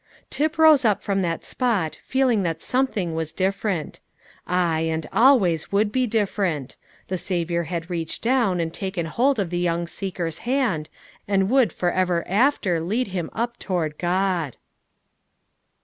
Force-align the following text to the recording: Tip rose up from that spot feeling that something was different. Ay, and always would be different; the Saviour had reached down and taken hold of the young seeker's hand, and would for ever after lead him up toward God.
Tip 0.31 0.57
rose 0.57 0.83
up 0.83 1.03
from 1.03 1.21
that 1.21 1.45
spot 1.45 1.99
feeling 2.03 2.41
that 2.41 2.63
something 2.63 3.13
was 3.13 3.31
different. 3.31 3.99
Ay, 4.47 4.79
and 4.89 5.05
always 5.13 5.71
would 5.71 5.91
be 5.91 6.07
different; 6.07 6.75
the 7.07 7.19
Saviour 7.19 7.65
had 7.65 7.87
reached 7.91 8.23
down 8.23 8.59
and 8.59 8.73
taken 8.73 9.05
hold 9.05 9.37
of 9.37 9.51
the 9.51 9.59
young 9.59 9.85
seeker's 9.85 10.39
hand, 10.39 10.89
and 11.27 11.51
would 11.51 11.71
for 11.71 11.91
ever 11.91 12.27
after 12.27 12.79
lead 12.79 13.09
him 13.09 13.29
up 13.35 13.59
toward 13.59 13.99
God. 13.99 14.57